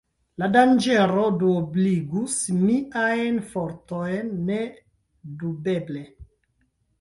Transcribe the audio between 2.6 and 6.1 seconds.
miajn fortojn, nedubeble.